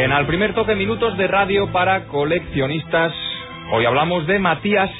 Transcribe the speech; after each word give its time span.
En 0.00 0.12
al 0.12 0.26
primer 0.26 0.54
toque 0.54 0.74
minutos 0.74 1.14
de 1.18 1.26
radio 1.26 1.70
para 1.72 2.06
coleccionistas, 2.06 3.12
hoy 3.70 3.84
hablamos 3.84 4.26
de 4.26 4.38
Matías 4.38 4.90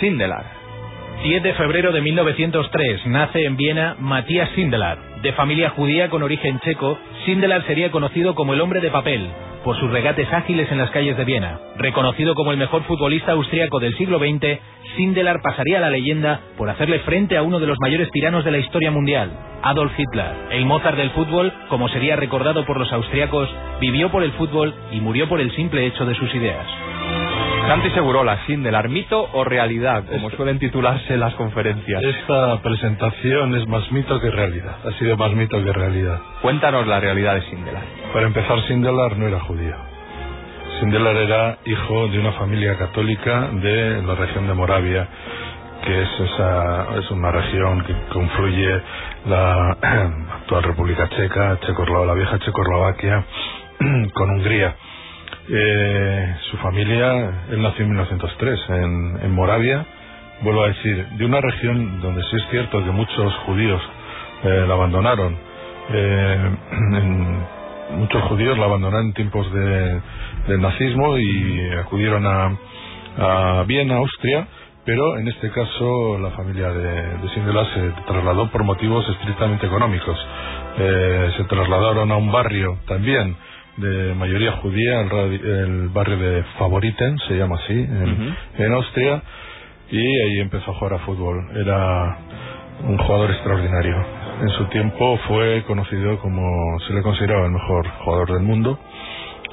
Sindelar. 0.00 0.44
10 1.22 1.40
de 1.44 1.54
febrero 1.54 1.92
de 1.92 2.00
1903 2.00 3.06
nace 3.06 3.44
en 3.44 3.56
Viena 3.56 3.94
Matías 4.00 4.50
Sindelar. 4.56 4.98
De 5.22 5.32
familia 5.34 5.70
judía 5.70 6.10
con 6.10 6.24
origen 6.24 6.58
checo, 6.64 6.98
Sindelar 7.24 7.64
sería 7.68 7.92
conocido 7.92 8.34
como 8.34 8.52
el 8.52 8.60
hombre 8.60 8.80
de 8.80 8.90
papel 8.90 9.30
por 9.64 9.78
sus 9.78 9.90
regates 9.90 10.32
ágiles 10.32 10.70
en 10.70 10.78
las 10.78 10.90
calles 10.90 11.16
de 11.16 11.24
Viena. 11.24 11.58
Reconocido 11.76 12.34
como 12.34 12.52
el 12.52 12.58
mejor 12.58 12.82
futbolista 12.84 13.32
austríaco 13.32 13.80
del 13.80 13.96
siglo 13.96 14.18
XX, 14.18 14.58
Sindelar 14.96 15.40
pasaría 15.42 15.78
a 15.78 15.80
la 15.80 15.90
leyenda 15.90 16.40
por 16.56 16.68
hacerle 16.68 17.00
frente 17.00 17.36
a 17.36 17.42
uno 17.42 17.60
de 17.60 17.66
los 17.66 17.78
mayores 17.80 18.10
tiranos 18.10 18.44
de 18.44 18.50
la 18.50 18.58
historia 18.58 18.90
mundial, 18.90 19.30
Adolf 19.62 19.92
Hitler. 19.98 20.32
El 20.50 20.66
Mozart 20.66 20.96
del 20.96 21.10
fútbol, 21.10 21.52
como 21.68 21.88
sería 21.88 22.16
recordado 22.16 22.64
por 22.64 22.78
los 22.78 22.92
austriacos, 22.92 23.48
vivió 23.80 24.10
por 24.10 24.22
el 24.22 24.32
fútbol 24.32 24.74
y 24.92 25.00
murió 25.00 25.28
por 25.28 25.40
el 25.40 25.54
simple 25.54 25.86
hecho 25.86 26.04
de 26.04 26.14
sus 26.14 26.34
ideas. 26.34 26.66
Santi 27.70 27.88
Segurola, 27.90 28.36
Sindelar, 28.46 28.88
mito 28.88 29.30
o 29.32 29.44
realidad, 29.44 30.02
como 30.10 30.28
suelen 30.30 30.58
titularse 30.58 31.16
las 31.16 31.32
conferencias. 31.34 32.02
Esta 32.02 32.60
presentación 32.62 33.54
es 33.54 33.68
más 33.68 33.92
mito 33.92 34.20
que 34.20 34.28
realidad. 34.28 34.74
Ha 34.84 34.98
sido 34.98 35.16
más 35.16 35.30
mito 35.34 35.56
que 35.62 35.72
realidad. 35.72 36.18
Cuéntanos 36.42 36.84
la 36.88 36.98
realidad 36.98 37.36
de 37.36 37.42
Sindelar. 37.42 37.84
Para 38.12 38.26
empezar, 38.26 38.60
Sindelar 38.66 39.16
no 39.16 39.28
era 39.28 39.38
judío. 39.38 39.76
Sindelar 40.80 41.14
era 41.14 41.58
hijo 41.64 42.08
de 42.08 42.18
una 42.18 42.32
familia 42.32 42.76
católica 42.76 43.50
de 43.52 44.02
la 44.02 44.16
región 44.16 44.48
de 44.48 44.54
Moravia, 44.54 45.06
que 45.84 46.02
es, 46.02 46.08
esa, 46.22 46.98
es 46.98 47.08
una 47.12 47.30
región 47.30 47.84
que 47.84 47.94
confluye 48.12 48.82
la 49.26 49.76
actual 50.40 50.64
República 50.64 51.08
Checa, 51.10 51.56
la 52.04 52.14
vieja 52.14 52.36
Checoslovaquia, 52.40 53.24
con 54.12 54.30
Hungría. 54.30 54.74
Eh, 55.52 56.36
su 56.48 56.56
familia, 56.58 57.46
él 57.50 57.60
nació 57.60 57.82
en 57.82 57.90
1903 57.90 58.60
en, 58.68 59.18
en 59.24 59.32
Moravia, 59.32 59.84
vuelvo 60.42 60.62
a 60.62 60.68
decir, 60.68 61.08
de 61.08 61.24
una 61.24 61.40
región 61.40 62.00
donde 62.00 62.22
sí 62.22 62.36
es 62.36 62.42
cierto 62.50 62.84
que 62.84 62.90
muchos 62.92 63.34
judíos 63.46 63.82
eh, 64.44 64.64
la 64.68 64.74
abandonaron. 64.74 65.36
Eh, 65.92 66.50
muchos 67.96 68.22
judíos 68.28 68.58
la 68.58 68.66
abandonaron 68.66 69.06
en 69.06 69.12
tiempos 69.14 69.52
de, 69.52 70.00
del 70.46 70.60
nazismo 70.60 71.18
y 71.18 71.70
acudieron 71.80 72.24
a, 72.26 72.56
a 73.18 73.64
Viena, 73.64 73.96
Austria, 73.96 74.46
pero 74.84 75.18
en 75.18 75.26
este 75.26 75.50
caso 75.50 76.16
la 76.18 76.30
familia 76.30 76.70
de, 76.70 76.92
de 76.92 77.28
se 77.74 78.02
trasladó 78.06 78.50
por 78.52 78.62
motivos 78.62 79.04
estrictamente 79.08 79.66
económicos. 79.66 80.16
Eh, 80.78 81.32
se 81.36 81.44
trasladaron 81.44 82.12
a 82.12 82.16
un 82.16 82.30
barrio 82.30 82.78
también 82.86 83.36
de 83.76 84.14
mayoría 84.14 84.52
judía, 84.52 85.00
el, 85.00 85.88
barrio 85.88 86.18
de 86.18 86.42
Favoriten, 86.58 87.18
se 87.28 87.34
llama 87.34 87.56
así, 87.56 87.74
en, 87.74 88.72
Austria, 88.72 89.22
y 89.90 89.98
ahí 89.98 90.40
empezó 90.40 90.70
a 90.70 90.74
jugar 90.74 90.94
a 90.94 90.98
fútbol. 91.00 91.48
Era 91.56 92.18
un 92.86 92.98
jugador 92.98 93.30
extraordinario. 93.30 93.96
En 94.42 94.48
su 94.50 94.64
tiempo 94.66 95.18
fue 95.28 95.62
conocido 95.66 96.18
como, 96.18 96.78
se 96.86 96.94
le 96.94 97.02
consideraba 97.02 97.46
el 97.46 97.52
mejor 97.52 97.88
jugador 98.04 98.32
del 98.32 98.42
mundo, 98.42 98.78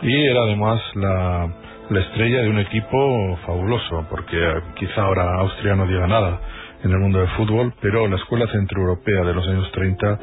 y 0.01 0.25
era 0.27 0.41
además 0.43 0.81
la, 0.95 1.49
la 1.89 1.99
estrella 1.99 2.41
de 2.41 2.49
un 2.49 2.59
equipo 2.59 3.37
fabuloso, 3.45 4.05
porque 4.09 4.37
quizá 4.75 5.03
ahora 5.03 5.35
Austria 5.39 5.75
no 5.75 5.87
diga 5.87 6.07
nada 6.07 6.39
en 6.83 6.91
el 6.91 6.99
mundo 6.99 7.19
del 7.19 7.29
fútbol, 7.29 7.73
pero 7.81 8.07
la 8.07 8.17
escuela 8.17 8.47
centroeuropea 8.47 9.23
de 9.23 9.33
los 9.33 9.47
años 9.47 9.71
30 9.71 10.19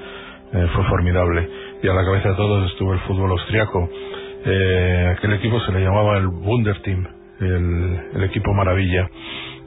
eh, 0.52 0.68
fue 0.72 0.84
formidable 0.84 1.48
y 1.84 1.88
a 1.88 1.92
la 1.92 2.02
cabeza 2.02 2.30
de 2.30 2.34
todos 2.34 2.70
estuvo 2.70 2.94
el 2.94 3.00
fútbol 3.00 3.32
austriaco. 3.32 3.90
Eh, 4.46 5.14
aquel 5.18 5.34
equipo 5.34 5.60
se 5.60 5.72
le 5.72 5.80
llamaba 5.80 6.16
el 6.16 6.26
Wunderteam, 6.26 7.06
el, 7.40 8.00
el 8.14 8.24
equipo 8.24 8.54
maravilla. 8.54 9.06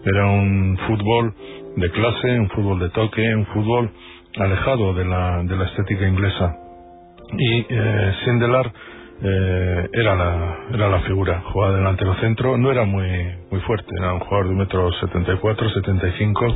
Era 0.03 0.25
un 0.25 0.79
fútbol 0.87 1.31
de 1.75 1.91
clase, 1.91 2.39
un 2.39 2.49
fútbol 2.49 2.79
de 2.79 2.89
toque, 2.89 3.35
un 3.35 3.45
fútbol 3.45 3.91
alejado 4.39 4.95
de 4.95 5.05
la, 5.05 5.43
de 5.43 5.55
la 5.57 5.65
estética 5.65 6.07
inglesa. 6.07 6.55
Y 7.37 7.65
eh, 7.69 8.13
Sindelar 8.25 8.73
eh, 9.21 9.89
era, 9.93 10.15
la, 10.15 10.57
era 10.73 10.89
la 10.89 10.99
figura, 11.01 11.43
jugaba 11.51 11.75
delantero 11.75 12.15
centro, 12.15 12.57
no 12.57 12.71
era 12.71 12.83
muy, 12.85 13.07
muy 13.51 13.61
fuerte, 13.61 13.91
era 13.95 14.13
un 14.13 14.21
jugador 14.21 14.49
de 14.49 14.55
metro 14.55 14.91
setenta 14.93 15.33
y 15.33 15.37
cuatro, 15.37 15.69
setenta 15.69 16.07
y 16.07 16.11
cinco, 16.17 16.47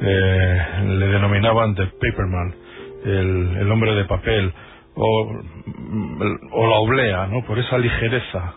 eh, 0.00 0.62
le 0.86 1.08
denominaban 1.08 1.74
The 1.74 1.88
Paperman, 2.00 2.54
el, 3.04 3.56
el 3.60 3.70
hombre 3.70 3.94
de 3.94 4.04
papel, 4.06 4.50
o, 4.98 5.32
o 6.52 6.66
la 6.66 6.76
oblea, 6.78 7.26
¿no? 7.28 7.44
Por 7.46 7.58
esa 7.58 7.78
ligereza 7.78 8.54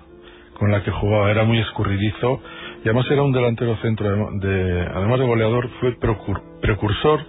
con 0.62 0.72
la 0.72 0.84
que 0.84 0.92
jugaba, 0.92 1.32
era 1.32 1.44
muy 1.44 1.60
escurridizo 1.60 2.40
y 2.84 2.88
además 2.88 3.10
era 3.10 3.24
un 3.24 3.32
delantero 3.32 3.76
centro, 3.78 4.30
de, 4.34 4.88
además 4.94 5.20
de 5.20 5.26
goleador, 5.26 5.70
fue 5.80 5.98
precursor 6.62 7.20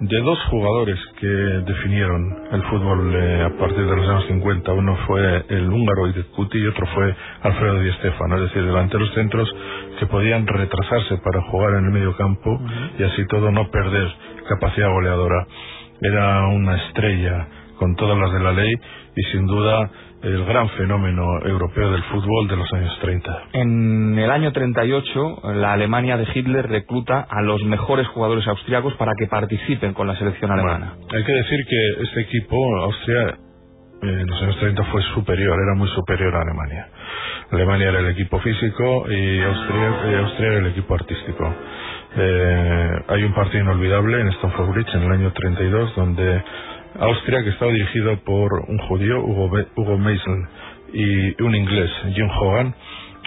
de 0.00 0.20
dos 0.20 0.38
jugadores 0.50 0.98
que 1.18 1.26
definieron 1.26 2.36
el 2.52 2.62
fútbol 2.64 3.14
eh, 3.14 3.42
a 3.44 3.58
partir 3.58 3.86
de 3.86 3.96
los 3.96 4.08
años 4.08 4.26
50. 4.26 4.72
Uno 4.72 4.96
fue 5.06 5.44
el 5.48 5.68
húngaro 5.68 6.08
Idekuti 6.08 6.58
y 6.58 6.66
otro 6.66 6.86
fue 6.88 7.14
Alfredo 7.42 7.80
Di 7.80 7.92
Stefano, 7.92 8.36
es 8.36 8.42
decir, 8.42 8.64
delanteros 8.64 9.12
centros 9.14 9.48
que 9.98 10.06
podían 10.06 10.46
retrasarse 10.46 11.16
para 11.18 11.42
jugar 11.42 11.78
en 11.78 11.86
el 11.86 11.90
medio 11.90 12.16
campo 12.16 12.60
y 12.98 13.02
así 13.02 13.26
todo 13.28 13.50
no 13.50 13.70
perder 13.70 14.08
capacidad 14.48 14.90
goleadora. 14.90 15.46
Era 16.02 16.48
una 16.48 16.76
estrella 16.76 17.48
con 17.84 17.96
todas 17.96 18.16
las 18.16 18.32
de 18.32 18.40
la 18.40 18.52
ley 18.52 18.72
y 19.14 19.22
sin 19.30 19.46
duda 19.46 19.90
el 20.22 20.42
gran 20.46 20.70
fenómeno 20.70 21.22
europeo 21.44 21.90
del 21.92 22.02
fútbol 22.04 22.48
de 22.48 22.56
los 22.56 22.72
años 22.72 22.98
30. 23.02 23.42
En 23.52 24.18
el 24.18 24.30
año 24.30 24.52
38, 24.52 25.42
la 25.56 25.74
Alemania 25.74 26.16
de 26.16 26.26
Hitler 26.34 26.66
recluta 26.66 27.26
a 27.28 27.42
los 27.42 27.62
mejores 27.64 28.06
jugadores 28.06 28.48
austriacos 28.48 28.94
para 28.94 29.12
que 29.18 29.26
participen 29.26 29.92
con 29.92 30.06
la 30.06 30.16
selección 30.16 30.50
alemana. 30.50 30.94
hay 31.14 31.24
que 31.24 31.32
decir 31.32 31.58
que 31.68 32.04
este 32.04 32.20
equipo, 32.22 32.56
Austria, 32.84 33.36
en 34.00 34.26
los 34.28 34.42
años 34.42 34.58
30 34.60 34.84
fue 34.84 35.02
superior, 35.14 35.58
era 35.62 35.74
muy 35.76 35.88
superior 35.88 36.34
a 36.36 36.40
Alemania. 36.40 36.88
Alemania 37.50 37.90
era 37.90 37.98
el 37.98 38.08
equipo 38.08 38.38
físico 38.38 39.04
y 39.10 39.42
Austria, 39.42 40.20
Austria 40.20 40.48
era 40.48 40.58
el 40.60 40.66
equipo 40.68 40.94
artístico. 40.94 41.54
Eh, 42.16 42.90
hay 43.08 43.24
un 43.24 43.34
partido 43.34 43.62
inolvidable 43.62 44.20
en 44.22 44.28
Stamford 44.28 44.70
Bridge 44.70 44.94
en 44.94 45.02
el 45.02 45.12
año 45.12 45.32
32 45.32 45.96
donde 45.96 46.42
Austria, 46.98 47.42
que 47.42 47.50
estaba 47.50 47.72
dirigido 47.72 48.16
por 48.24 48.52
un 48.68 48.78
judío, 48.78 49.20
Hugo, 49.20 49.50
Hugo 49.76 49.98
Mason, 49.98 50.48
y 50.92 51.42
un 51.42 51.54
inglés, 51.54 51.90
Jim 52.14 52.28
Hogan, 52.30 52.74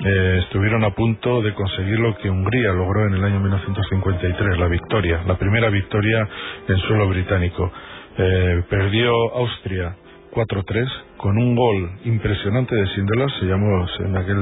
eh, 0.06 0.40
estuvieron 0.44 0.84
a 0.84 0.92
punto 0.92 1.42
de 1.42 1.54
conseguir 1.54 2.00
lo 2.00 2.16
que 2.18 2.30
Hungría 2.30 2.72
logró 2.72 3.08
en 3.08 3.16
el 3.16 3.24
año 3.24 3.40
1953, 3.40 4.58
la 4.60 4.68
victoria, 4.68 5.24
la 5.26 5.38
primera 5.38 5.70
victoria 5.70 6.28
en 6.68 6.78
suelo 6.78 7.10
británico. 7.10 7.72
Eh, 8.18 8.64
perdió 8.70 9.12
Austria 9.36 9.96
4-3 10.32 10.88
con 11.18 11.38
un 11.38 11.56
gol 11.56 11.92
impresionante 12.06 12.76
de 12.76 12.88
Sindelar, 12.90 13.30
se 13.40 13.46
llamó, 13.46 13.86
en 14.00 14.18
aquel 14.18 14.38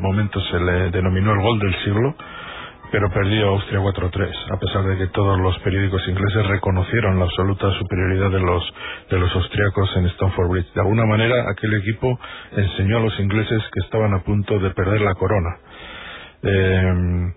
momento 0.00 0.40
se 0.42 0.60
le 0.60 0.90
denominó 0.90 1.32
el 1.32 1.40
gol 1.40 1.58
del 1.58 1.74
siglo, 1.82 2.14
pero 2.90 3.10
perdió 3.10 3.48
Austria 3.50 3.80
4-3, 3.80 4.30
a 4.52 4.58
pesar 4.58 4.84
de 4.84 4.98
que 4.98 5.06
todos 5.08 5.38
los 5.38 5.58
periódicos 5.60 6.06
ingleses 6.08 6.46
reconocieron 6.46 7.18
la 7.18 7.24
absoluta 7.24 7.70
superioridad 7.78 8.30
de 8.30 8.40
los, 8.40 8.62
de 9.10 9.18
los 9.18 9.34
austriacos 9.34 9.96
en 9.96 10.06
Stamford 10.06 10.48
Bridge. 10.48 10.72
De 10.74 10.80
alguna 10.80 11.06
manera, 11.06 11.50
aquel 11.50 11.74
equipo 11.74 12.18
enseñó 12.52 12.98
a 12.98 13.00
los 13.00 13.18
ingleses 13.20 13.62
que 13.72 13.80
estaban 13.84 14.12
a 14.14 14.22
punto 14.22 14.58
de 14.58 14.70
perder 14.70 15.00
la 15.02 15.14
corona. 15.14 15.56
Eh, 16.42 17.32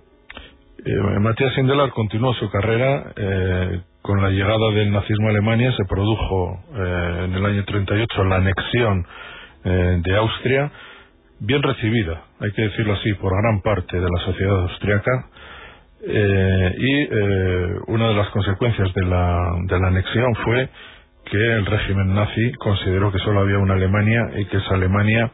eh, 0.86 1.20
Matías 1.20 1.54
Sindelar 1.54 1.92
continuó 1.92 2.34
su 2.34 2.50
carrera 2.50 3.14
eh, 3.16 3.82
con 4.02 4.22
la 4.22 4.30
llegada 4.30 4.72
del 4.74 4.92
nazismo 4.92 5.28
a 5.28 5.32
Alemania, 5.32 5.72
se 5.78 5.86
produjo 5.86 6.60
en 6.76 7.34
el 7.36 7.46
año 7.46 7.64
38 7.64 8.24
la 8.26 8.36
anexión 8.36 9.06
de 9.64 10.18
Austria, 10.18 10.70
bien 11.40 11.64
recibida, 11.64 12.24
hay 12.42 12.52
que 12.52 12.64
decirlo 12.64 12.96
así, 12.96 13.14
por 13.14 13.32
gran 13.32 13.62
parte 13.62 13.98
de 13.98 14.08
la 14.10 14.26
sociedad 14.26 14.62
austriaca, 14.64 15.30
eh, 16.06 16.76
y 16.78 17.02
eh, 17.02 17.76
una 17.88 18.10
de 18.10 18.16
las 18.16 18.30
consecuencias 18.30 18.94
de 18.94 19.06
la, 19.06 19.56
de 19.64 19.80
la 19.80 19.88
anexión 19.88 20.36
fue 20.44 20.70
que 21.26 21.54
el 21.54 21.66
régimen 21.66 22.14
nazi 22.14 22.52
consideró 22.60 23.10
que 23.12 23.20
solo 23.20 23.40
había 23.40 23.58
una 23.58 23.76
Alemania 23.76 24.22
y 24.36 24.46
que 24.46 24.58
esa 24.58 24.76
Alemania, 24.76 25.32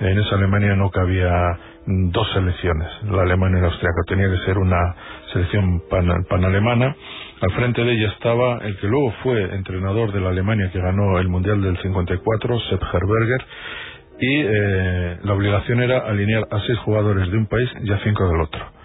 en 0.00 0.18
esa 0.18 0.36
Alemania 0.36 0.76
no 0.76 0.90
cabía 0.90 1.58
dos 1.86 2.30
selecciones, 2.34 2.88
la 3.10 3.22
alemana 3.22 3.58
y 3.58 3.60
la 3.62 3.68
austriaca, 3.68 4.02
tenía 4.06 4.28
que 4.28 4.44
ser 4.44 4.58
una 4.58 4.94
selección 5.32 5.82
panalemana. 6.28 6.94
Al 7.40 7.52
frente 7.52 7.82
de 7.82 7.92
ella 7.92 8.08
estaba 8.08 8.58
el 8.58 8.76
que 8.76 8.86
luego 8.88 9.14
fue 9.22 9.42
entrenador 9.54 10.12
de 10.12 10.20
la 10.20 10.28
Alemania 10.28 10.70
que 10.70 10.80
ganó 10.80 11.18
el 11.18 11.28
Mundial 11.28 11.62
del 11.62 11.78
54, 11.78 12.60
Sepp 12.68 12.82
Herberger, 12.82 13.46
y 14.20 14.42
eh, 14.42 15.18
la 15.24 15.32
obligación 15.32 15.82
era 15.82 16.00
alinear 16.00 16.46
a 16.50 16.60
seis 16.60 16.78
jugadores 16.80 17.30
de 17.30 17.38
un 17.38 17.46
país 17.46 17.70
y 17.82 17.90
a 17.90 17.98
cinco 18.04 18.28
del 18.28 18.42
otro 18.42 18.79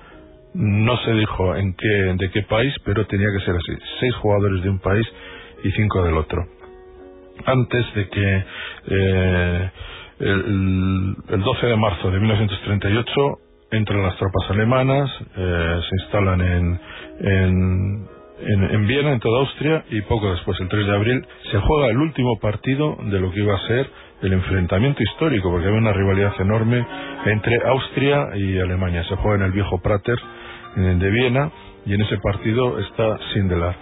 no 0.56 0.98
se 1.00 1.12
dijo 1.12 1.56
en 1.56 1.74
qué, 1.74 2.16
de 2.18 2.32
qué 2.32 2.44
país, 2.44 2.74
pero 2.86 3.06
tenía 3.08 3.28
que 3.38 3.46
ser 3.46 3.56
así. 3.56 3.74
Seis 4.00 4.16
jugadores 4.16 4.64
de 4.64 4.70
un 4.70 4.80
país 4.80 5.06
y 5.64 5.72
cinco 5.72 6.04
del 6.04 6.16
otro. 6.16 6.46
Antes 7.46 7.86
de 7.94 8.08
que 8.08 8.44
eh, 8.88 9.72
el, 10.20 11.16
12 11.28 11.68
de 11.68 11.76
marzo 11.76 12.10
de 12.10 12.20
1938 12.20 13.40
entran 13.72 14.02
las 14.02 14.16
tropas 14.16 14.50
alemanas, 14.50 15.12
eh, 15.36 15.80
se 15.90 15.96
instalan 16.04 16.42
en, 16.42 16.80
en, 17.20 18.08
en, 18.72 18.88
Viena, 18.88 19.12
en 19.12 19.20
toda 19.20 19.42
Austria, 19.42 19.84
y 19.90 20.02
poco 20.04 20.32
después, 20.32 20.58
el 20.62 20.70
3 20.70 20.88
de 20.88 20.96
abril, 20.96 21.28
se 21.52 21.60
juega 21.60 21.88
el 21.88 21.98
último 21.98 22.40
partido 22.40 22.98
de 23.04 23.20
lo 23.20 23.32
que 23.32 23.42
iba 23.42 23.56
a 23.56 23.68
ser 23.68 23.90
el 24.22 24.32
enfrentamiento 24.32 25.04
histórico, 25.04 25.52
porque 25.52 25.68
había 25.68 25.80
una 25.80 25.92
rivalidad 25.92 26.34
enorme 26.40 26.86
entre 27.26 27.58
Austria 27.68 28.30
y 28.36 28.58
Alemania. 28.58 29.04
Se 29.10 29.16
juega 29.18 29.36
en 29.36 29.44
el 29.44 29.52
viejo 29.52 29.82
Prater 29.82 30.18
de 30.76 31.12
Viena, 31.12 31.52
y 31.86 31.94
en 31.94 32.02
ese 32.02 32.18
partido 32.18 32.80
está 32.80 33.18
Sindelar. 33.34 33.76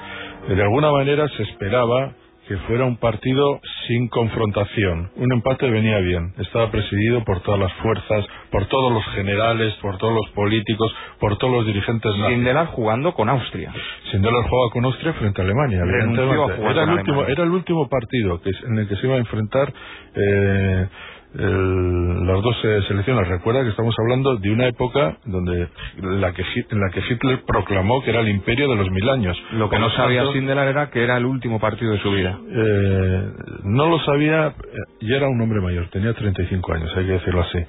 De 0.48 0.62
alguna 0.62 0.92
manera 0.92 1.28
se 1.30 1.44
esperaba 1.44 2.14
que 2.48 2.58
fuera 2.68 2.84
un 2.84 2.98
partido 2.98 3.62
sin 3.88 4.10
confrontación. 4.10 5.12
Un 5.16 5.32
empate 5.32 5.70
venía 5.70 6.00
bien. 6.00 6.34
Estaba 6.38 6.70
presidido 6.72 7.24
por 7.24 7.42
todas 7.42 7.60
las 7.60 7.72
fuerzas, 7.76 8.26
por 8.52 8.66
todos 8.66 8.92
los 8.92 9.06
generales, 9.16 9.74
por 9.82 9.98
todos 9.98 10.14
los 10.14 10.30
políticos, 10.32 10.94
por 11.20 11.38
todos 11.38 11.54
los 11.54 11.66
dirigentes. 11.66 12.12
Sindelar 12.28 12.68
jugando 12.68 13.14
con 13.14 13.30
Austria. 13.30 13.72
Sindelar 14.12 14.44
jugaba 14.50 14.70
con 14.72 14.86
Austria 14.86 15.14
frente 15.14 15.42
a 15.42 15.46
Alemania. 15.46 15.80
Era 15.84 16.84
el, 16.84 16.90
último, 16.90 17.24
era 17.24 17.44
el 17.44 17.52
último 17.52 17.88
partido 17.88 18.42
que, 18.42 18.52
en 18.68 18.78
el 18.80 18.88
que 18.90 18.98
se 18.98 19.08
iba 19.08 19.16
a 19.16 19.20
enfrentar 19.20 19.74
eh, 20.16 20.88
las 21.34 22.42
dos 22.42 22.56
selecciones. 22.88 23.28
Recuerda 23.28 23.64
que 23.64 23.70
estamos 23.70 23.96
hablando 24.00 24.38
de 24.38 24.52
una 24.52 24.68
época 24.68 25.18
donde 25.26 25.68
la 26.02 26.32
que, 26.34 26.44
en 26.70 26.80
la 26.80 26.90
que 26.92 27.02
Hitler 27.10 27.42
proclamó 27.46 28.04
que 28.04 28.12
era 28.12 28.22
el 28.22 28.30
imperio 28.30 28.70
de 28.70 28.76
los 28.76 28.90
mil 28.92 29.10
años. 29.10 29.38
Lo 29.54 29.70
que 29.70 29.80
no 29.80 29.90
sabía 29.92 30.32
Sindelar 30.32 30.68
era 30.68 30.90
que 30.90 31.04
era 31.04 31.18
el 31.18 31.26
último 31.26 31.60
partido 31.60 31.94
de 31.94 32.00
su 32.00 32.12
vida. 32.12 32.38
Eh, 32.50 33.32
no 33.64 33.90
lo 33.90 34.00
sabía 34.00 34.54
y 35.00 35.14
era 35.14 35.28
un 35.28 35.42
hombre 35.42 35.62
mayor, 35.62 35.88
tenía 35.90 36.14
35 36.14 36.74
años, 36.74 36.92
hay 36.96 37.06
que 37.06 37.12
decirlo 37.14 37.42
así. 37.42 37.60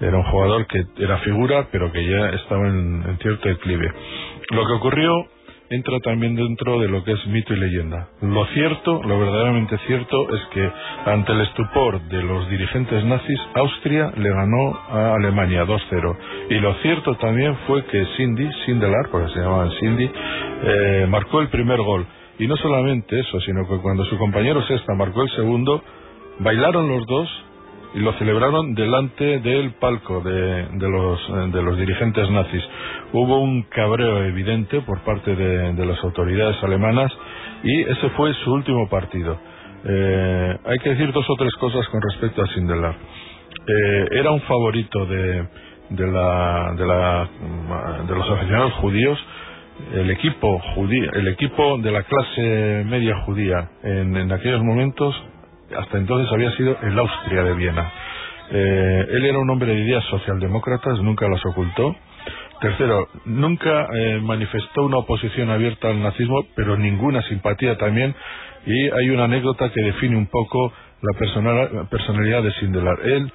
Era 0.00 0.16
un 0.16 0.24
jugador 0.24 0.66
que 0.66 0.84
era 0.98 1.18
figura, 1.18 1.68
pero 1.70 1.92
que 1.92 2.04
ya 2.04 2.30
estaba 2.30 2.68
en, 2.68 3.04
en 3.06 3.18
cierto 3.18 3.48
declive. 3.48 3.92
Lo 4.50 4.66
que 4.66 4.72
ocurrió 4.72 5.26
entra 5.70 6.00
también 6.00 6.34
dentro 6.34 6.80
de 6.80 6.88
lo 6.88 7.04
que 7.04 7.12
es 7.12 7.26
mito 7.28 7.54
y 7.54 7.56
leyenda. 7.56 8.08
Lo 8.22 8.44
cierto, 8.46 9.00
lo 9.04 9.20
verdaderamente 9.20 9.78
cierto, 9.86 10.34
es 10.34 10.42
que 10.52 10.70
ante 11.06 11.30
el 11.30 11.42
estupor 11.42 12.00
de 12.08 12.22
los 12.24 12.50
dirigentes 12.50 13.04
nazis, 13.04 13.40
Austria 13.54 14.12
le 14.16 14.30
ganó 14.30 14.76
a 14.88 15.14
Alemania 15.14 15.64
2-0. 15.64 16.16
Y 16.50 16.54
lo 16.54 16.74
cierto 16.82 17.14
también 17.18 17.56
fue 17.68 17.84
que 17.84 18.04
Cindy, 18.16 18.50
Sindelar, 18.66 19.10
porque 19.12 19.32
se 19.32 19.38
llamaban 19.38 19.70
Cindy, 19.78 20.10
eh, 20.64 21.06
marcó 21.08 21.40
el 21.40 21.48
primer 21.48 21.80
gol. 21.80 22.04
Y 22.40 22.48
no 22.48 22.56
solamente 22.56 23.20
eso, 23.20 23.40
sino 23.42 23.68
que 23.68 23.76
cuando 23.78 24.04
su 24.06 24.18
compañero 24.18 24.62
Sesta 24.62 24.94
marcó 24.94 25.22
el 25.22 25.30
segundo, 25.30 25.84
bailaron 26.40 26.88
los 26.88 27.06
dos 27.06 27.28
y 27.94 27.98
lo 27.98 28.12
celebraron 28.14 28.74
delante 28.74 29.40
del 29.40 29.72
palco 29.72 30.20
de, 30.20 30.66
los, 30.78 31.52
de 31.52 31.62
los 31.62 31.76
dirigentes 31.76 32.30
nazis. 32.30 32.62
Hubo 33.12 33.40
un 33.40 33.62
cabreo 33.64 34.22
evidente 34.24 34.80
por 34.82 35.00
parte 35.00 35.34
de, 35.34 35.86
las 35.86 36.02
autoridades 36.04 36.62
alemanas 36.62 37.12
y 37.64 37.82
ese 37.82 38.10
fue 38.10 38.32
su 38.44 38.52
último 38.52 38.88
partido. 38.88 39.38
Eh, 39.84 40.56
hay 40.64 40.78
que 40.78 40.90
decir 40.90 41.12
dos 41.12 41.28
o 41.28 41.34
tres 41.36 41.52
cosas 41.54 41.86
con 41.88 42.00
respecto 42.02 42.42
a 42.42 42.46
Sindelar. 42.54 42.94
Eh, 43.66 44.08
era 44.12 44.30
un 44.30 44.40
favorito 44.42 45.06
de, 45.06 45.48
de, 45.90 46.06
la, 46.06 46.74
de, 46.76 46.86
la, 46.86 47.28
de 48.06 48.14
los 48.14 48.30
aficionados 48.30 48.72
judíos 48.74 49.18
el 49.94 50.10
equipo 50.10 50.58
judío, 50.74 51.10
el 51.14 51.28
equipo 51.28 51.78
de 51.78 51.90
la 51.90 52.02
clase 52.02 52.84
media 52.86 53.16
judía 53.24 53.70
en, 53.82 54.14
en 54.14 54.30
aquellos 54.30 54.62
momentos 54.62 55.14
hasta 55.76 55.98
entonces 55.98 56.32
había 56.32 56.50
sido 56.56 56.76
el 56.82 56.98
Austria 56.98 57.42
de 57.44 57.54
Viena. 57.54 57.92
Eh, 58.52 59.06
él 59.10 59.26
era 59.26 59.38
un 59.38 59.48
hombre 59.48 59.72
de 59.72 59.80
ideas 59.80 60.04
socialdemócratas, 60.06 61.00
nunca 61.00 61.28
las 61.28 61.44
ocultó. 61.46 61.94
Tercero, 62.60 63.08
nunca 63.24 63.88
eh, 63.94 64.20
manifestó 64.20 64.82
una 64.84 64.98
oposición 64.98 65.50
abierta 65.50 65.88
al 65.88 66.02
nazismo, 66.02 66.44
pero 66.54 66.76
ninguna 66.76 67.22
simpatía 67.22 67.78
también. 67.78 68.14
Y 68.66 68.90
hay 68.90 69.10
una 69.10 69.24
anécdota 69.24 69.70
que 69.70 69.82
define 69.82 70.16
un 70.16 70.26
poco 70.26 70.72
la, 71.00 71.84
personalidad 71.88 72.42
de 72.42 72.52
Sindelar. 72.54 72.98
Él 73.04 73.32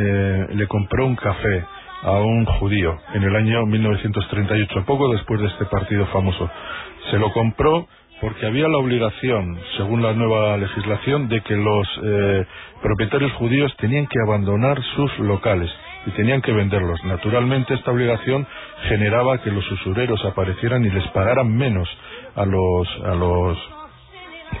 eh, 0.00 0.46
le 0.54 0.66
compró 0.66 1.06
un 1.06 1.16
café 1.16 1.64
a 2.02 2.12
un 2.12 2.44
judío 2.44 2.98
en 3.12 3.22
el 3.22 3.34
año 3.36 3.66
1938, 3.66 4.84
poco 4.86 5.12
después 5.12 5.40
de 5.40 5.48
este 5.48 5.64
partido 5.66 6.06
famoso. 6.06 6.50
Se 7.10 7.18
lo 7.18 7.32
compró 7.32 7.86
porque 8.20 8.46
había 8.46 8.68
la 8.68 8.78
obligación, 8.78 9.58
según 9.76 10.02
la 10.02 10.12
nueva 10.12 10.56
legislación, 10.56 11.28
de 11.28 11.40
que 11.42 11.56
los 11.56 11.88
eh, 12.02 12.46
propietarios 12.82 13.32
judíos 13.32 13.74
tenían 13.78 14.06
que 14.06 14.18
abandonar 14.26 14.80
sus 14.96 15.18
locales 15.18 15.70
y 16.06 16.10
tenían 16.10 16.42
que 16.42 16.52
venderlos. 16.52 17.02
Naturalmente, 17.04 17.74
esta 17.74 17.90
obligación 17.90 18.46
generaba 18.88 19.38
que 19.38 19.50
los 19.50 19.68
usureros 19.70 20.24
aparecieran 20.24 20.84
y 20.84 20.90
les 20.90 21.06
pagaran 21.08 21.54
menos 21.56 21.88
a 22.36 22.44
los, 22.44 22.88
a 23.04 23.14
los 23.14 23.58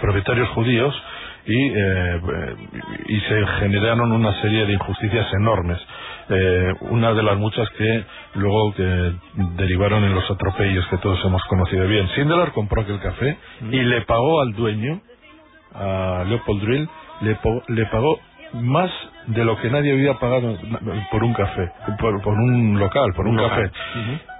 propietarios 0.00 0.48
judíos 0.50 0.94
y, 1.46 1.68
eh, 1.68 2.20
y 3.06 3.20
se 3.20 3.46
generaron 3.60 4.12
una 4.12 4.40
serie 4.40 4.66
de 4.66 4.72
injusticias 4.72 5.26
enormes. 5.34 5.78
Eh, 6.30 6.72
una 6.90 7.12
de 7.12 7.22
las 7.22 7.36
muchas 7.36 7.68
que 7.70 8.04
luego 8.34 8.74
que 8.74 9.12
derivaron 9.56 10.04
en 10.04 10.14
los 10.14 10.30
atropellos 10.30 10.86
que 10.86 10.98
todos 10.98 11.22
hemos 11.24 11.42
conocido 11.44 11.86
bien. 11.86 12.08
Sindelar 12.14 12.52
compró 12.52 12.82
aquel 12.82 12.98
café 13.00 13.36
y 13.70 13.82
le 13.82 14.02
pagó 14.02 14.40
al 14.40 14.52
dueño, 14.54 15.00
a 15.74 16.24
Leopold 16.26 16.62
Drill, 16.62 16.88
le, 17.20 17.38
le 17.68 17.86
pagó 17.86 18.18
más 18.54 18.90
de 19.26 19.44
lo 19.44 19.56
que 19.60 19.70
nadie 19.70 19.92
había 19.92 20.14
pagado 20.14 20.56
por 21.10 21.24
un 21.24 21.34
café, 21.34 21.70
por, 21.98 22.14
un 22.14 22.78
local, 22.78 23.12
por 23.14 23.26
un, 23.26 23.36
café. 23.36 23.70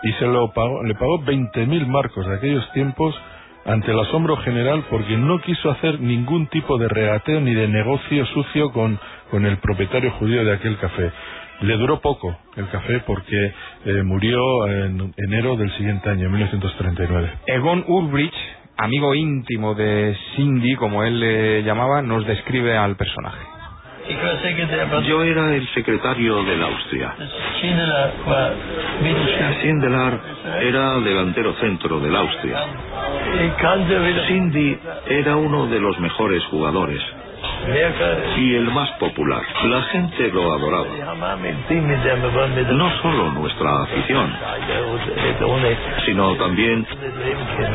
Y 0.04 0.12
se 0.12 0.26
lo 0.26 0.52
pagó, 0.52 0.82
le 0.84 0.94
pagó 0.94 1.20
20.000 1.20 1.86
marcos 1.86 2.26
de 2.26 2.34
aquellos 2.36 2.70
tiempos 2.72 3.14
ante 3.66 3.90
el 3.90 3.98
asombro 3.98 4.36
general 4.38 4.84
porque 4.90 5.16
no 5.16 5.40
quiso 5.40 5.70
hacer 5.70 6.00
ningún 6.00 6.46
tipo 6.48 6.76
de 6.78 6.88
regateo 6.88 7.40
ni 7.40 7.54
de 7.54 7.66
negocio 7.66 8.26
sucio 8.26 8.70
con, 8.72 8.98
con 9.30 9.46
el 9.46 9.56
propietario 9.58 10.10
judío 10.12 10.44
de 10.44 10.52
aquel 10.52 10.76
café. 10.78 11.10
Le 11.60 11.76
duró 11.76 12.00
poco 12.00 12.36
el 12.56 12.68
café 12.68 13.00
porque 13.06 13.52
eh, 13.84 14.02
murió 14.02 14.66
en 14.66 15.14
enero 15.16 15.56
del 15.56 15.70
siguiente 15.72 16.10
año, 16.10 16.28
1939. 16.28 17.30
Egon 17.46 17.84
Ulbricht, 17.86 18.34
amigo 18.76 19.14
íntimo 19.14 19.74
de 19.74 20.16
Cindy, 20.34 20.74
como 20.76 21.04
él 21.04 21.20
le 21.20 21.62
llamaba, 21.62 22.02
nos 22.02 22.26
describe 22.26 22.76
al 22.76 22.96
personaje. 22.96 23.38
Yo 25.06 25.22
era 25.22 25.54
el 25.54 25.66
secretario 25.72 26.42
de 26.44 26.56
la 26.56 26.66
Austria. 26.66 27.14
Sindelar 29.62 30.20
era 30.60 31.00
delantero 31.00 31.54
centro 31.54 32.00
del 32.00 32.14
Austria. 32.14 32.58
Cindy 34.28 34.78
era 35.08 35.36
uno 35.36 35.66
de 35.68 35.80
los 35.80 35.98
mejores 36.00 36.44
jugadores 36.46 37.00
y 38.36 38.54
el 38.56 38.70
más 38.70 38.90
popular. 38.92 39.42
La 39.64 39.82
gente 39.82 40.28
lo 40.32 40.52
adoraba. 40.52 40.86
No 42.72 42.90
solo 43.02 43.30
nuestra 43.32 43.82
afición, 43.82 44.32
sino 46.04 46.34
también 46.36 46.86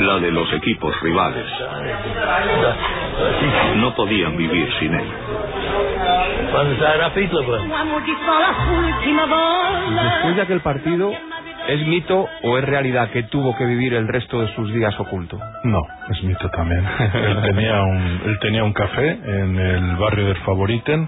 la 0.02 0.20
de 0.20 0.32
los 0.32 0.52
equipos 0.54 1.00
rivales. 1.02 1.46
No 3.76 3.96
podían 3.96 4.38
vivir 4.38 4.70
sin 4.80 4.94
él. 4.94 5.08
Después 10.04 10.36
de 10.36 10.42
aquel 10.42 10.62
partido, 10.62 11.12
¿Es 11.70 11.86
mito 11.86 12.28
o 12.42 12.58
es 12.58 12.66
realidad 12.66 13.12
que 13.12 13.22
tuvo 13.24 13.56
que 13.56 13.64
vivir 13.64 13.94
el 13.94 14.08
resto 14.08 14.42
de 14.42 14.52
sus 14.56 14.74
días 14.74 15.00
oculto? 15.00 15.38
No, 15.66 15.80
es 16.10 16.24
mito 16.24 16.50
también. 16.50 16.84
él, 17.14 17.42
tenía 17.44 17.84
un, 17.84 18.22
él 18.26 18.40
tenía 18.42 18.64
un 18.64 18.74
café 18.74 19.08
en 19.12 19.60
el 19.60 19.96
barrio 19.98 20.26
del 20.30 20.38
Favoriten, 20.38 21.08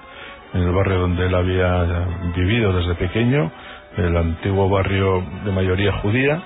en 0.53 0.61
el 0.61 0.71
barrio 0.71 0.99
donde 0.99 1.25
él 1.25 1.33
había 1.33 2.05
vivido 2.35 2.73
desde 2.73 2.93
pequeño, 2.93 3.51
el 3.97 4.15
antiguo 4.15 4.69
barrio 4.69 5.23
de 5.43 5.51
mayoría 5.51 5.93
judía, 5.93 6.39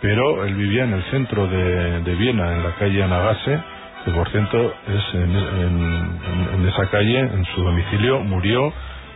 pero 0.00 0.44
él 0.44 0.54
vivía 0.54 0.84
en 0.84 0.92
el 0.92 1.02
centro 1.10 1.48
de, 1.48 2.14
Viena, 2.16 2.52
en 2.54 2.62
la 2.62 2.76
calle 2.78 3.02
Anagase, 3.02 3.58
que 4.04 4.12
por 4.12 4.30
cierto 4.30 4.72
es 4.86 5.14
en, 5.14 5.34
en 5.34 6.68
esa 6.68 6.88
calle, 6.90 7.18
en 7.18 7.44
su 7.46 7.64
domicilio, 7.64 8.20
murió 8.20 8.72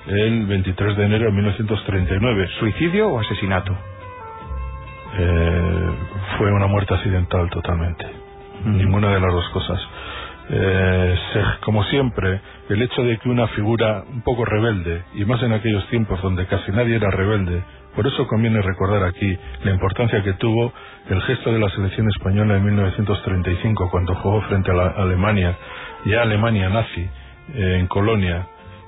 el 0.08 0.46
23 0.46 0.96
de 0.96 1.04
enero 1.04 1.26
de 1.26 1.30
1939. 1.30 2.48
¿Suicidio 2.58 3.08
o 3.08 3.20
asesinato? 3.20 3.91
Eh, 5.18 5.90
fue 6.38 6.52
una 6.52 6.66
muerte 6.66 6.94
accidental 6.94 7.50
totalmente. 7.50 8.06
Ninguna 8.64 9.12
de 9.14 9.20
las 9.20 9.32
dos 9.32 9.48
cosas. 9.50 9.80
Eh, 10.48 11.14
como 11.64 11.84
siempre, 11.84 12.40
el 12.68 12.82
hecho 12.82 13.02
de 13.02 13.18
que 13.18 13.28
una 13.28 13.46
figura 13.48 14.04
un 14.08 14.22
poco 14.22 14.44
rebelde, 14.44 15.02
y 15.14 15.24
más 15.24 15.42
en 15.42 15.52
aquellos 15.52 15.86
tiempos 15.88 16.20
donde 16.22 16.46
casi 16.46 16.70
nadie 16.72 16.96
era 16.96 17.10
rebelde, 17.10 17.62
por 17.94 18.06
eso 18.06 18.26
conviene 18.26 18.60
recordar 18.62 19.04
aquí 19.04 19.36
la 19.64 19.70
importancia 19.70 20.22
que 20.22 20.32
tuvo 20.34 20.72
el 21.08 21.20
gesto 21.22 21.52
de 21.52 21.58
la 21.58 21.68
selección 21.70 22.08
española 22.08 22.56
en 22.56 22.64
1935 22.64 23.90
cuando 23.90 24.14
jugó 24.16 24.40
frente 24.42 24.70
a 24.70 24.74
la 24.74 24.86
Alemania, 24.88 25.56
ya 26.06 26.22
Alemania 26.22 26.68
nazi, 26.70 27.08
eh, 27.54 27.76
en 27.78 27.86
Colonia, 27.86 28.46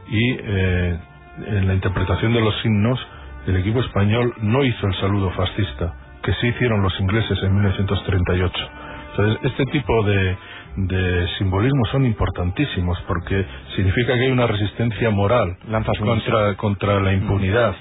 y 0.09 0.37
eh, 0.39 0.99
en 1.47 1.67
la 1.67 1.75
interpretación 1.75 2.33
de 2.33 2.41
los 2.41 2.55
himnos, 2.65 2.99
el 3.47 3.57
equipo 3.57 3.81
español 3.81 4.33
no 4.41 4.65
hizo 4.65 4.87
el 4.87 4.95
saludo 4.95 5.31
fascista, 5.33 5.95
que 6.25 6.33
sí 6.35 6.49
hicieron 6.49 6.83
los 6.83 6.99
ingleses 7.01 7.39
en 7.43 7.55
1938. 7.55 8.71
Entonces, 9.11 9.39
este 9.45 9.67
tipo 9.67 10.03
de, 10.03 10.37
de 10.77 11.29
simbolismos 11.39 11.89
son 11.91 12.05
importantísimos 12.05 12.99
porque 13.07 13.45
significa 13.77 14.15
que 14.15 14.25
hay 14.25 14.31
una 14.31 14.47
resistencia 14.47 15.11
moral 15.11 15.57
contra, 15.99 16.55
contra 16.57 17.01
la 17.01 17.13
impunidad. 17.13 17.75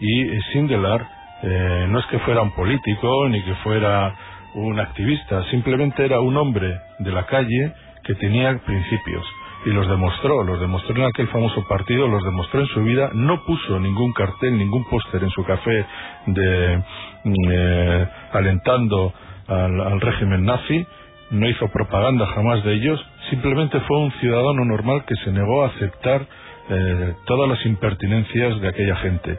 Y 0.00 0.40
Sindelar 0.52 1.06
eh, 1.42 1.86
no 1.88 2.00
es 2.00 2.06
que 2.06 2.18
fuera 2.20 2.42
un 2.42 2.50
político 2.52 3.28
ni 3.28 3.42
que 3.42 3.54
fuera 3.56 4.14
un 4.54 4.80
activista, 4.80 5.44
simplemente 5.50 6.04
era 6.04 6.20
un 6.20 6.36
hombre 6.36 6.80
de 6.98 7.12
la 7.12 7.26
calle 7.26 7.72
que 8.04 8.14
tenía 8.14 8.58
principios 8.58 9.24
y 9.66 9.70
los 9.70 9.88
demostró, 9.88 10.44
los 10.44 10.60
demostró 10.60 10.94
en 10.94 11.08
aquel 11.08 11.26
famoso 11.26 11.66
partido, 11.66 12.06
los 12.06 12.22
demostró 12.22 12.60
en 12.60 12.68
su 12.68 12.84
vida, 12.84 13.10
no 13.12 13.44
puso 13.44 13.80
ningún 13.80 14.12
cartel, 14.12 14.56
ningún 14.56 14.84
póster 14.84 15.24
en 15.24 15.30
su 15.30 15.44
café 15.44 15.84
de 16.26 16.82
mm, 17.24 17.34
eh, 17.50 18.08
alentando 18.32 19.12
al, 19.48 20.00
régimen 20.00 20.44
nazi, 20.44 20.86
no 21.30 21.48
hizo 21.48 21.66
propaganda 21.68 22.26
jamás 22.26 22.62
de 22.62 22.74
ellos, 22.74 23.04
simplemente 23.28 23.80
fue 23.80 23.98
un 23.98 24.12
ciudadano 24.20 24.64
normal 24.64 25.04
que 25.04 25.16
se 25.16 25.32
negó 25.32 25.64
a 25.64 25.68
aceptar 25.68 26.24
eh, 26.68 27.14
todas 27.26 27.48
las 27.48 27.66
impertinencias 27.66 28.60
de 28.60 28.68
aquella 28.68 28.96
gente. 28.96 29.36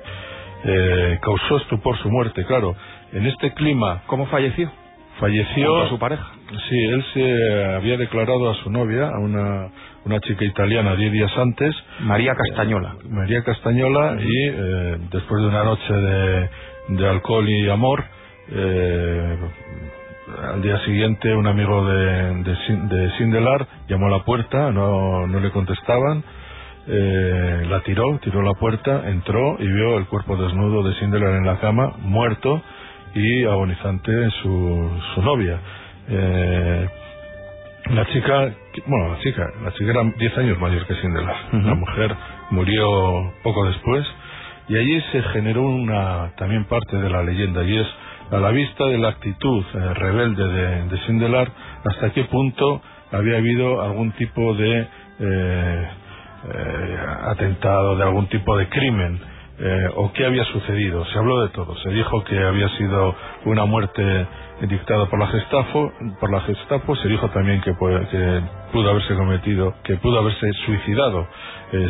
Eh, 0.66 1.20
causó 1.22 1.58
estupor 1.58 1.98
su 2.00 2.10
muerte, 2.10 2.44
claro. 2.46 2.76
En 3.14 3.26
este 3.26 3.54
clima. 3.54 4.02
¿Cómo 4.08 4.26
falleció? 4.26 4.70
Falleció. 5.20 5.84
a 5.84 5.90
su 5.90 6.00
pareja? 6.00 6.26
Sí, 6.70 6.84
él 6.86 7.06
se 7.14 7.76
había 7.76 7.98
declarado 7.98 8.50
a 8.50 8.56
su 8.56 8.70
novia, 8.70 9.08
a 9.08 9.20
una, 9.20 9.70
una 10.06 10.20
chica 10.22 10.46
italiana, 10.46 10.96
diez 10.96 11.12
días 11.12 11.32
antes. 11.38 11.76
María 12.02 12.34
Castañola. 12.36 12.96
María 13.10 13.44
Castañola, 13.44 14.18
y 14.20 14.48
eh, 14.48 14.98
después 15.12 15.42
de 15.42 15.48
una 15.48 15.64
noche 15.64 15.94
de, 15.94 16.50
de 16.90 17.10
alcohol 17.10 17.50
y 17.50 17.70
amor, 17.70 18.04
eh, 18.52 19.38
al 20.54 20.62
día 20.62 20.80
siguiente 20.86 21.34
un 21.34 21.48
amigo 21.48 21.86
de, 21.86 22.44
de, 22.44 23.12
Sindelar 23.18 23.68
llamó 23.88 24.08
a 24.08 24.12
la 24.12 24.24
puerta, 24.24 24.72
no, 24.72 25.26
no 25.28 25.40
le 25.40 25.52
contestaban, 25.52 26.24
eh, 26.88 27.66
la 27.68 27.82
tiró, 27.82 28.20
tiró 28.20 28.42
la 28.42 28.54
puerta, 28.54 29.10
entró 29.10 29.58
y 29.60 29.68
vio 29.68 29.98
el 29.98 30.06
cuerpo 30.06 30.38
desnudo 30.38 30.84
de 30.84 30.96
Sindelar 30.96 31.36
en 31.36 31.46
la 31.46 31.60
cama, 31.60 31.94
muerto 32.00 32.62
y 33.18 33.44
agonizante 33.44 34.12
su, 34.42 34.92
su 35.14 35.22
novia. 35.22 35.60
Eh, 36.10 36.88
la 37.92 38.06
chica, 38.08 38.52
bueno, 38.86 39.14
la 39.14 39.20
chica, 39.20 39.50
la 39.64 39.72
chica 39.74 39.92
era 39.92 40.04
10 40.04 40.38
años 40.38 40.60
mayor 40.60 40.86
que 40.86 40.96
Sindelar. 40.96 41.36
La 41.54 41.76
mujer 41.76 42.16
murió 42.52 43.34
poco 43.44 43.66
después 43.66 44.06
y 44.70 44.78
allí 44.78 45.02
se 45.12 45.22
generó 45.24 45.64
una 45.64 46.32
también 46.38 46.66
parte 46.66 46.98
de 46.98 47.10
la 47.10 47.24
leyenda 47.24 47.64
y 47.64 47.78
es 47.78 47.88
a 48.32 48.38
la 48.38 48.52
vista 48.52 48.86
de 48.86 48.98
la 48.98 49.10
actitud 49.10 49.64
eh, 49.74 49.94
rebelde 49.94 50.46
de, 50.46 50.84
de, 50.90 50.98
Sindelar, 51.06 51.50
hasta 51.86 52.10
qué 52.10 52.26
punto 52.26 52.82
había 53.12 53.38
habido 53.38 53.82
algún 53.82 54.12
tipo 54.12 54.54
de 54.54 54.88
eh, 55.20 55.88
eh, 56.54 56.98
atentado, 57.30 57.96
de 57.96 58.04
algún 58.04 58.28
tipo 58.28 58.58
de 58.58 58.68
crimen, 58.68 59.20
o 59.96 60.14
qué 60.14 60.26
había 60.26 60.44
sucedido. 60.46 61.04
Se 61.06 61.18
habló 61.18 61.42
de 61.42 61.50
todo. 61.50 61.76
Se 61.78 61.90
dijo 61.90 62.24
que 62.24 62.38
había 62.38 62.70
sido 62.78 63.16
una 63.46 63.66
muerte 63.66 64.28
dictada 64.62 65.08
por 65.08 65.20
la 65.20 65.28
Gestapo, 65.28 65.92
por 66.20 66.32
la 66.32 66.42
Gestapo 66.42 66.96
se 66.96 67.08
dijo 67.08 67.30
también 67.30 67.62
que, 67.62 67.74
que 67.74 68.42
pudo 68.72 68.90
haberse 68.90 69.16
cometido, 69.16 69.74
que 69.84 69.98
pudo 69.98 70.20
haberse 70.20 70.52
suicidado 70.66 71.28
eh, 71.72 71.88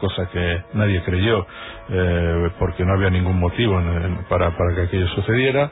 cosa 0.00 0.28
que 0.30 0.62
nadie 0.74 1.02
creyó, 1.02 1.46
eh, 1.90 2.50
porque 2.58 2.84
no 2.84 2.94
había 2.94 3.10
ningún 3.10 3.38
motivo 3.38 3.80
para, 4.28 4.56
para 4.56 4.74
que 4.74 4.82
aquello 4.82 5.08
sucediera. 5.08 5.70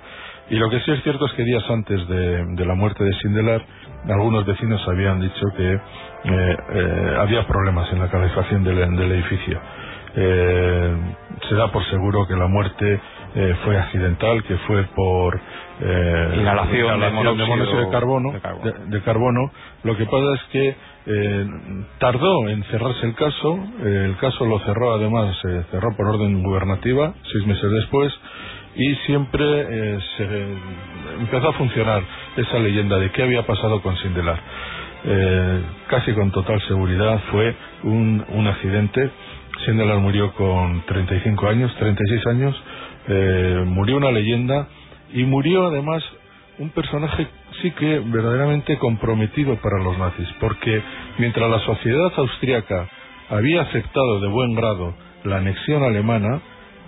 Y 0.48 0.56
lo 0.56 0.70
que 0.70 0.80
sí 0.80 0.92
es 0.92 1.02
cierto 1.02 1.26
es 1.26 1.32
que 1.32 1.42
días 1.42 1.64
antes 1.68 2.06
de, 2.06 2.64
la 2.64 2.74
muerte 2.74 3.02
de 3.02 3.12
Sindelar, 3.14 3.62
algunos 4.08 4.46
vecinos 4.46 4.80
habían 4.86 5.20
dicho 5.20 5.46
que 5.56 5.72
eh, 5.72 5.80
eh, 6.24 7.16
había 7.18 7.46
problemas 7.46 7.92
en 7.92 7.98
la 7.98 8.08
calefacción 8.08 8.62
del, 8.62 8.78
edificio. 9.12 9.60
Se 10.16 11.54
da 11.54 11.70
por 11.70 11.84
seguro 11.90 12.26
que 12.26 12.34
la 12.34 12.46
muerte 12.46 13.00
fue 13.64 13.76
accidental, 13.78 14.42
que 14.44 14.56
fue 14.66 14.84
por 14.94 15.38
inhalación, 16.34 17.00
de, 17.00 17.10
monóxido 17.10 17.80
de 17.80 17.90
carbono, 17.90 18.32
de 18.86 19.02
carbono. 19.02 19.50
Lo 19.84 19.96
que 19.96 20.06
pasa 20.06 20.34
es 20.34 20.42
que 20.50 20.76
eh, 21.08 21.46
tardó 21.98 22.48
en 22.48 22.64
cerrarse 22.64 23.06
el 23.06 23.14
caso, 23.14 23.60
eh, 23.84 24.06
el 24.06 24.16
caso 24.16 24.44
lo 24.44 24.58
cerró 24.60 24.94
además, 24.94 25.36
se 25.40 25.62
cerró 25.70 25.94
por 25.96 26.08
orden 26.08 26.42
gubernativa 26.42 27.14
seis 27.32 27.46
meses 27.46 27.70
después 27.70 28.12
y 28.74 28.92
siempre 29.06 29.44
eh, 29.44 29.98
se 30.16 30.24
empezó 31.20 31.50
a 31.50 31.52
funcionar 31.52 32.02
esa 32.36 32.58
leyenda 32.58 32.98
de 32.98 33.12
qué 33.12 33.22
había 33.22 33.46
pasado 33.46 33.80
con 33.82 33.96
Sindelar. 33.98 34.40
casi 35.86 36.12
con 36.12 36.32
total 36.32 36.60
seguridad 36.62 37.20
fue 37.30 37.54
un, 37.84 38.24
un 38.28 38.46
accidente. 38.48 39.08
Sindelar 39.64 39.98
murió 39.98 40.32
con 40.34 40.82
35 40.86 41.48
años, 41.48 41.74
36 41.78 42.26
años, 42.26 42.62
murió 43.66 43.96
una 43.96 44.10
leyenda 44.10 44.68
y 45.12 45.24
murió 45.24 45.68
además 45.68 46.02
un 46.58 46.70
personaje 46.70 47.26
sí 47.62 47.70
que 47.72 48.00
verdaderamente 48.00 48.78
comprometido 48.78 49.56
para 49.56 49.82
los 49.82 49.98
nazis, 49.98 50.28
porque 50.40 50.82
mientras 51.18 51.50
la 51.50 51.60
sociedad 51.60 52.12
austriaca 52.16 52.88
había 53.30 53.62
aceptado 53.62 54.20
de 54.20 54.28
buen 54.28 54.54
grado 54.54 54.94
la 55.24 55.38
anexión 55.38 55.82
alemana, 55.82 56.40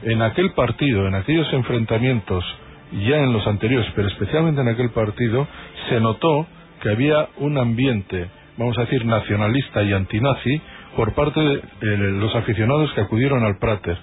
en 0.02 0.22
aquel 0.22 0.52
partido, 0.52 1.08
en 1.08 1.14
aquellos 1.14 1.52
enfrentamientos, 1.52 2.44
ya 2.92 3.16
en 3.16 3.32
los 3.32 3.46
anteriores, 3.46 3.90
pero 3.94 4.08
especialmente 4.08 4.60
en 4.60 4.68
aquel 4.68 4.90
partido, 4.90 5.46
se 5.88 6.00
notó 6.00 6.46
que 6.80 6.90
había 6.90 7.28
un 7.38 7.58
ambiente, 7.58 8.28
vamos 8.56 8.78
a 8.78 8.82
decir, 8.82 9.04
nacionalista 9.04 9.82
y 9.82 9.92
antinazi 9.92 10.60
por 10.97 11.14
parte 11.14 11.40
de 11.40 11.97
los 11.97 12.35
aficionados 12.35 12.92
que 12.92 13.00
acudieron 13.00 13.45
al 13.45 13.59
Prater. 13.59 13.97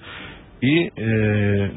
Y 0.60 0.88
eh, 0.96 1.72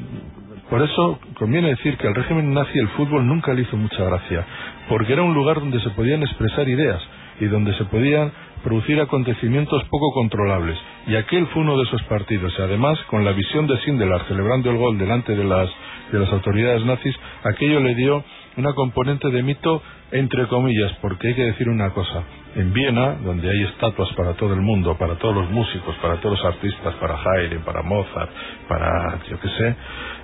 por 0.70 0.82
eso 0.82 1.20
conviene 1.38 1.70
decir 1.70 1.98
que 1.98 2.08
al 2.08 2.16
régimen 2.16 2.54
nazi 2.54 2.78
el 2.78 2.88
fútbol 2.90 3.26
nunca 3.26 3.54
le 3.54 3.64
hizo 3.64 3.76
mucha 3.76 4.04
gracia, 4.04 4.46
porque 4.88 5.14
era 5.14 5.24
un 5.24 5.34
lugar 5.34 5.60
donde 5.60 5.80
se 5.82 5.90
podían 5.92 6.22
expresar 6.22 6.70
ideas 6.70 7.02
y 7.40 7.46
donde 7.46 7.74
se 7.74 7.86
podían 7.86 8.32
producir 8.64 9.00
acontecimientos 9.00 9.84
poco 9.86 10.14
controlables. 10.14 10.78
Y 11.08 11.16
aquel 11.16 11.48
fue 11.48 11.64
uno 11.64 11.78
de 11.78 11.84
esos 11.84 12.04
partidos. 12.04 12.54
Y 12.58 12.62
además, 12.62 13.00
con 13.10 13.24
la 13.24 13.32
visión 13.32 13.68
de 13.68 13.80
Sindelar 13.80 14.26
celebrando 14.28 14.70
el 14.70 14.78
gol 14.78 14.98
delante 14.98 15.36
de 15.36 15.44
las, 15.44 15.70
de 16.12 16.20
las 16.20 16.32
autoridades 16.32 16.86
nazis, 16.86 17.16
aquello 17.44 17.80
le 17.80 17.96
dio 17.96 18.24
una 18.58 18.74
componente 18.74 19.30
de 19.30 19.42
mito 19.42 19.82
entre 20.12 20.48
comillas, 20.48 20.92
porque 21.02 21.30
hay 21.30 21.36
que 21.36 21.46
decir 21.46 21.70
una 21.70 21.92
cosa. 21.92 22.24
En 22.60 22.74
Viena, 22.74 23.16
donde 23.24 23.50
hay 23.50 23.64
estatuas 23.64 24.10
para 24.18 24.34
todo 24.34 24.54
el 24.54 24.60
mundo, 24.60 24.98
para 24.98 25.16
todos 25.16 25.34
los 25.34 25.50
músicos, 25.50 25.96
para 26.02 26.20
todos 26.20 26.38
los 26.38 26.54
artistas, 26.54 26.94
para 26.96 27.16
Haydn, 27.16 27.62
para 27.64 27.82
Mozart, 27.84 28.30
para 28.68 29.18
yo 29.30 29.40
qué 29.40 29.48
sé, 29.48 29.76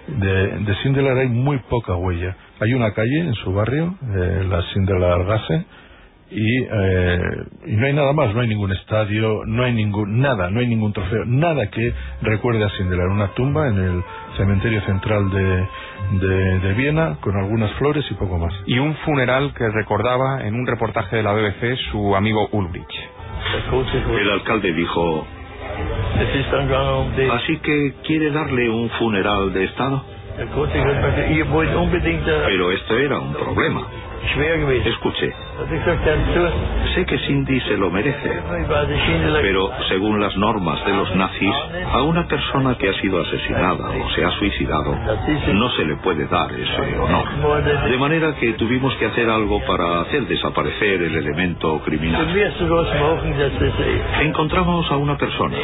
de, 0.07 0.47
de 0.59 0.75
Sindelar 0.83 1.17
hay 1.17 1.29
muy 1.29 1.59
poca 1.69 1.95
huella. 1.95 2.35
Hay 2.59 2.73
una 2.73 2.91
calle 2.93 3.19
en 3.19 3.33
su 3.35 3.53
barrio, 3.53 3.95
eh, 4.01 4.45
la 4.49 4.61
Sindelargasse, 4.73 5.65
y, 6.31 6.63
eh, 6.63 7.19
y 7.67 7.71
no 7.73 7.85
hay 7.85 7.93
nada 7.93 8.13
más, 8.13 8.33
no 8.33 8.41
hay 8.41 8.47
ningún 8.47 8.71
estadio, 8.71 9.43
no 9.45 9.63
hay 9.63 9.73
ningún 9.73 10.21
nada, 10.21 10.49
no 10.49 10.59
hay 10.59 10.67
ningún 10.67 10.91
trofeo, 10.91 11.23
nada 11.25 11.67
que 11.67 11.93
recuerde 12.21 12.63
a 12.63 12.69
Sindelar. 12.69 13.07
Una 13.07 13.27
tumba 13.33 13.67
en 13.67 13.77
el 13.77 14.03
cementerio 14.35 14.81
central 14.81 15.29
de, 15.29 15.67
de, 16.27 16.59
de, 16.59 16.73
Viena 16.73 17.17
con 17.21 17.37
algunas 17.37 17.71
flores 17.73 18.05
y 18.09 18.15
poco 18.15 18.39
más. 18.39 18.53
Y 18.65 18.79
un 18.79 18.95
funeral 18.97 19.53
que 19.53 19.69
recordaba 19.69 20.45
en 20.45 20.55
un 20.55 20.65
reportaje 20.65 21.17
de 21.17 21.23
la 21.23 21.33
BBC 21.33 21.77
su 21.91 22.15
amigo 22.15 22.49
Ulrich. 22.51 23.09
El 24.19 24.31
alcalde 24.31 24.73
dijo, 24.73 25.27
Así 27.31 27.57
que 27.57 27.93
quiere 28.03 28.31
darle 28.31 28.69
un 28.69 28.89
funeral 28.91 29.53
de 29.53 29.65
Estado. 29.65 30.03
Pero 32.45 32.71
esto 32.71 32.97
era 32.97 33.19
un 33.19 33.33
problema. 33.33 33.87
Escuche, 34.85 35.33
sé 36.93 37.05
que 37.05 37.17
Cindy 37.19 37.59
se 37.61 37.77
lo 37.77 37.89
merece, 37.89 38.41
pero 39.41 39.71
según 39.89 40.19
las 40.19 40.35
normas 40.37 40.83
de 40.85 40.93
los 40.93 41.15
nazis, 41.15 41.53
a 41.93 42.01
una 42.03 42.27
persona 42.27 42.75
que 42.77 42.89
ha 42.89 42.93
sido 43.01 43.21
asesinada 43.21 43.89
o 43.89 44.09
se 44.11 44.23
ha 44.25 44.31
suicidado, 44.31 44.97
no 45.53 45.69
se 45.71 45.85
le 45.85 45.95
puede 45.97 46.25
dar 46.27 46.51
ese 46.51 46.97
honor. 46.99 47.25
De 47.89 47.97
manera 47.97 48.35
que 48.35 48.53
tuvimos 48.53 48.93
que 48.95 49.05
hacer 49.05 49.29
algo 49.29 49.61
para 49.65 50.01
hacer 50.01 50.27
desaparecer 50.27 51.01
el 51.03 51.15
elemento 51.15 51.79
criminal. 51.79 52.27
Encontramos 54.21 54.89
a 54.91 54.97
una 54.97 55.17
persona. 55.17 55.55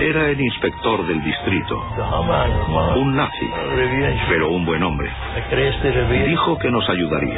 Era 0.00 0.28
el 0.28 0.40
inspector 0.40 1.06
del 1.06 1.22
distrito, 1.22 1.82
un 2.96 3.16
nazi, 3.16 3.50
pero 4.28 4.50
un 4.50 4.64
buen 4.64 4.82
hombre. 4.82 5.10
Dijo 6.28 6.58
que 6.58 6.70
nos 6.70 6.88
ayudaría. 6.88 7.36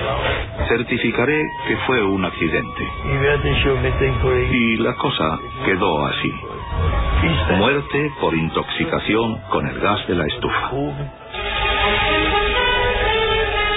Certificaré 0.88 1.50
que 1.66 1.76
fue 1.86 2.02
un 2.02 2.24
accidente. 2.24 2.88
Y 4.50 4.76
la 4.78 4.94
cosa 4.94 5.38
quedó 5.66 6.06
así. 6.06 6.34
Muerte 7.58 8.10
por 8.18 8.34
intoxicación 8.34 9.38
con 9.50 9.68
el 9.68 9.78
gas 9.80 10.06
de 10.08 10.14
la 10.14 10.26
estufa. 10.26 10.70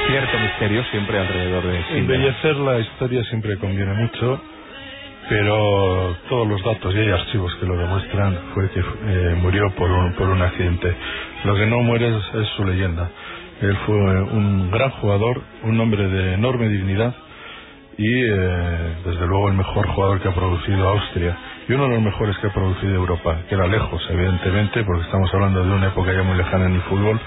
Cierto 0.08 0.40
misterio 0.40 0.84
siempre 0.86 1.20
alrededor 1.20 1.64
de 1.66 1.82
Schindler. 1.84 2.00
Embellecer 2.00 2.56
la 2.56 2.80
historia 2.80 3.24
siempre 3.26 3.58
conviene 3.58 3.94
mucho, 3.94 4.42
pero 5.28 6.16
todos 6.30 6.48
los 6.48 6.64
datos 6.64 6.96
y 6.96 6.98
hay 6.98 7.10
archivos 7.10 7.54
que 7.56 7.66
lo 7.66 7.76
demuestran 7.76 8.40
fue 8.54 8.70
que 8.70 8.80
eh, 8.80 9.36
murió 9.42 9.70
por 9.72 9.92
un, 9.92 10.14
por 10.14 10.30
un 10.30 10.42
accidente. 10.42 10.96
Lo 11.44 11.56
que 11.56 11.66
no 11.66 11.80
muere 11.80 12.08
es, 12.08 12.36
es 12.42 12.48
su 12.56 12.64
leyenda. 12.64 13.10
Él 13.62 13.78
fue 13.86 13.96
un 13.96 14.72
gran 14.72 14.90
jugador, 14.92 15.42
un 15.64 15.80
hombre 15.80 16.08
de 16.08 16.34
enorme 16.34 16.68
dignidad 16.70 17.14
y 17.98 18.22
eh, 18.24 18.96
desde 19.06 19.28
luego 19.28 19.50
el 19.50 19.56
mejor 19.56 19.88
jugador 19.90 20.20
que 20.22 20.30
ha 20.30 20.34
producido 20.34 20.88
Austria 20.90 21.38
y 21.68 21.74
uno 21.74 21.84
de 21.84 21.90
los 21.96 22.02
mejores 22.04 22.38
que 22.40 22.48
ha 22.48 22.54
producido 22.54 22.96
Europa, 22.96 23.38
que 23.48 23.56
era 23.56 23.68
lejos 23.68 24.02
evidentemente 24.10 24.84
porque 24.84 25.04
estamos 25.04 25.32
hablando 25.34 25.64
de 25.64 25.72
una 25.72 25.88
época 25.88 26.14
ya 26.14 26.24
muy 26.24 26.38
lejana 26.38 26.66
en 26.66 26.76
el 26.76 26.82
fútbol, 26.84 27.20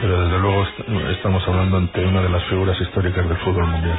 pero 0.00 0.24
desde 0.24 0.38
luego 0.38 0.62
est- 0.62 1.10
estamos 1.16 1.46
hablando 1.48 1.78
ante 1.78 2.04
una 2.06 2.22
de 2.22 2.28
las 2.30 2.44
figuras 2.44 2.80
históricas 2.80 3.28
del 3.28 3.38
fútbol 3.38 3.66
mundial. 3.66 3.98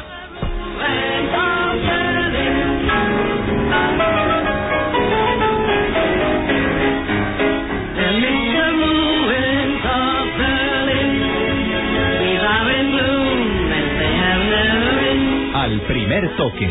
Al 15.71 15.79
primer 15.83 16.35
toque, 16.35 16.67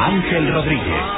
Ángel 0.00 0.50
Rodríguez. 0.50 1.10